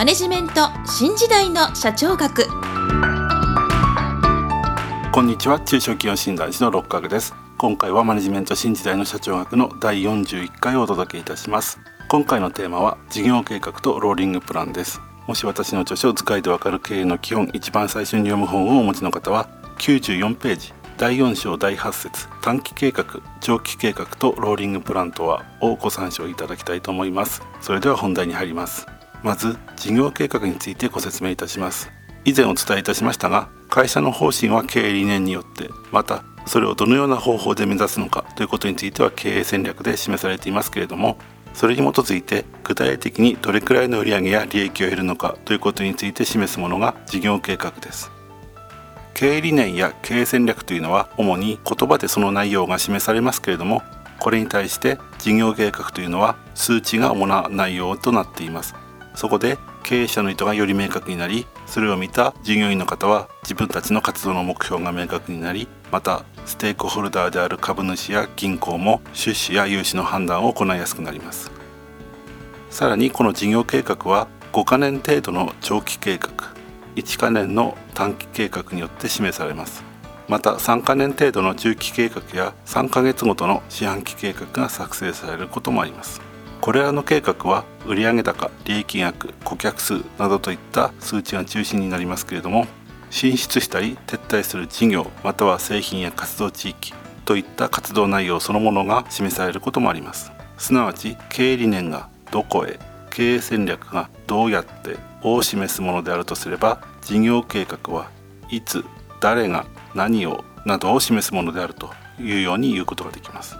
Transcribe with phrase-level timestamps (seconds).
[0.00, 2.46] マネジメント新時代の社長学。
[5.12, 5.60] こんにちは。
[5.60, 7.34] 中小企業診断士の六角です。
[7.58, 11.78] 今回はマネジメント新時代の社長学の第41回をお届けいたします。
[12.08, 15.02] 今回のテーマは事業計画とローリングプランです。
[15.26, 23.04] もし私の著書図解でわかる経営の基本一番最初に読む本をお持ちの方は94ページ第4章第8節短期計画
[23.42, 27.42] 長期計画とローリングプランとはをご参照いただきたいと思います。
[27.60, 28.86] それでは本題に入ります。
[29.22, 31.90] まず事業計画についてご説明いたします。
[32.24, 41.16] 以前お伝えいたしましたが会社の方針は経営理念によってまたそれをどのような方法で目指すのかということについては経営戦略で示されていますけれども
[41.54, 48.10] それに基づいて具体的にどれくらいの売上や利益を得るのかということについて示すものが事業計画です。
[49.14, 53.82] 経営理念や経営戦略というのは主に言葉でその内容が示されますけれども
[54.18, 58.74] これに対して事業計画というのは数値が主な内容となっています。
[59.14, 71.50] そこで経営者の意図がより明確になりそれを見た従業員の方は自分たちの活動の目標が明確になりまたステークホルダーである株主や銀行も出資や融資の判断を行いやすくなります。
[72.70, 76.30] さらにこの事業計画は5カ年程度の長期計画
[76.96, 79.84] 1カ年の短期計画によって示されます。
[80.28, 86.29] また3カ年程度の中期計画や3ヶ月ごとの四半期計画が作成されることもあります。
[86.60, 92.66] これらの計画は売上高利益額顧客数などといった数値が中心になりますけれども
[93.10, 96.92] 進出したり撤退する事業または製品や活動地域
[97.24, 100.32] といった活動内容そのものが示されることもあります。
[100.58, 102.78] すなわち経営理念がどこへ
[103.10, 108.10] 経営戦略がどうやってを示すものであるとすれば事業計画は
[108.50, 108.84] いつ
[109.20, 113.56] 誰が何をなどを示すものであるというように言うことができます。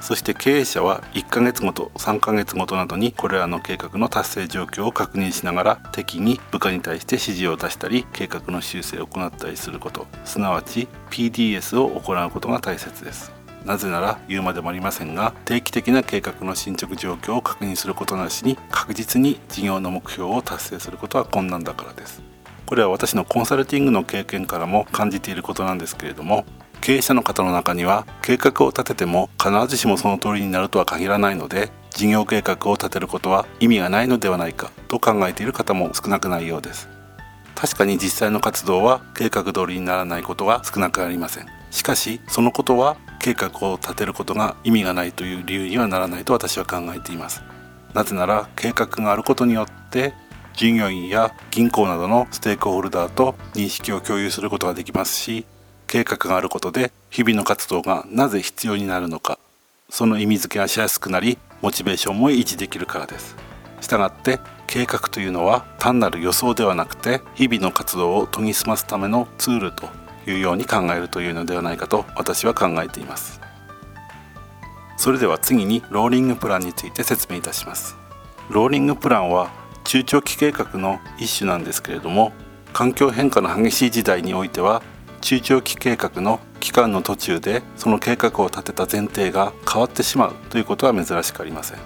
[0.00, 10.06] そして経営者は1ヶ月ごと3ヶ月ごとなどにこれらの計画の達成状況を確認しながら適宜部下に対して指示を出したり計画の修正を行ったりすること。
[10.24, 13.32] すなわち PDS を行うことが大切です。
[13.64, 22.22] なぜなら言うまでもありませんが定期的な計画の進捗状況を確認することなしに確実に事業の目標を達成することは困難だからです。
[22.64, 26.46] これは私のコンサルティングの経験からも感じていることなんですけれども
[26.80, 36.88] 経営者の方の中には計画を立てても必ずしもその通りになるとは限らないので事業計画を立てることは意味がないのではないかと考えている方も少なくないようです。
[37.54, 41.46] 確かに実際の活動は計画通りにならないことは少なくありません。
[41.70, 47.42] しかしそのことは計画を立てることが意味がないという理由にはならないと私は考えています。
[47.92, 50.14] なぜなら計画があることによって
[50.54, 55.44] 従業員や銀行などのステークホルダーと認識を共有することができますし
[55.90, 59.40] 計画があることで日々の活動がなぜ必要になるのか
[59.88, 63.34] その意味付けがしやすくなりモチベーションも維持できるからです。
[63.80, 69.88] したがって計画というのは単なる予想ではなくて日々の活動を研ぎ澄ますためのツールと
[70.28, 73.40] いうように考えるというのではないかと私は考えています。
[74.96, 77.96] それでは次にローリングプランについて説明いたします。
[78.48, 79.50] ローリングプランは
[79.82, 82.32] 中長期計画の一種なんですけれども
[82.72, 84.82] 環境変化の激しい時代においては
[85.20, 91.78] 中長期計画の期間の途中でその計画を立てた前提が変わってしまうということは珍しくありません。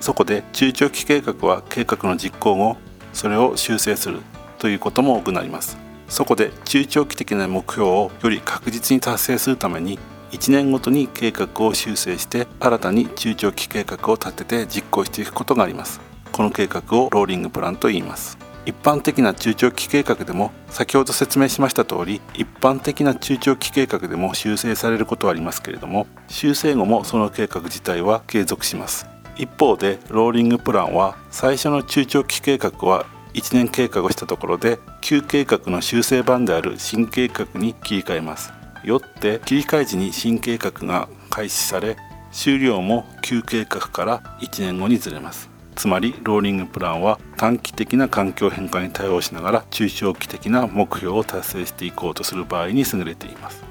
[0.00, 2.76] そこで中長期計画は計画の実行後
[3.12, 4.20] それを修正する
[4.58, 5.76] ということも多くなります。
[6.08, 9.98] そこで中長期的な目標をより確実に達成するために
[10.30, 16.00] 1年ごとに計画を修正して新たに中長期計画を立てて実行していくことがあります。
[16.32, 18.38] この計画をローリングプランと言います。
[18.68, 29.06] 一般的な中長期計画でも先ほど説明しました通り一般的な中長期計画でも修正されることはありますけれども修正後もその計画自体は継続します。
[29.38, 38.52] 一方でローリングプランは最初の中長期計画は1年計画をしたところで旧計画の修正版である新計画に切り替えます。
[38.84, 41.96] よって切り替え時に新計画が開始され
[42.32, 45.48] 終了も旧計画から1年後にずれます。
[45.78, 53.62] つまりローリングプランは短期的な環境変化に対応しながら中長期的な目標を達成していこうとする場合に優れています。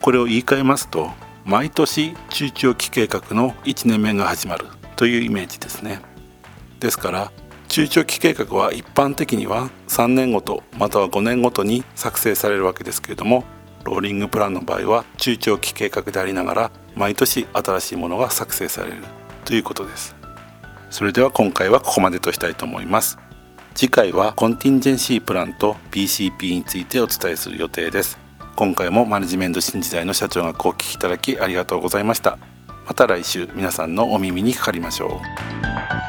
[0.00, 1.10] これを言い換えますと
[1.44, 4.64] 毎年中長期計画の1年目が始まる
[4.96, 6.00] というイメージですね。
[6.80, 7.30] ですから
[7.68, 13.44] 中長期計画は一般的には3年ごとまたは5年ごとに作成されるわけですけれども
[13.84, 19.04] ローリングプランの場合は中長期計画でありながら毎年新しいものが作成される
[19.44, 20.15] ということです。
[20.96, 23.18] それでは今回はここまでとしたいと思います。
[23.74, 28.18] 次回はコンティンジェンシープランと BCP についてお伝えする予定です。
[28.56, 32.38] 今回もマネジメント新時代の社長がお聞きいただきありがとうございました。
[32.86, 35.20] また来週皆さんのお耳にかかりましょ
[36.02, 36.05] う。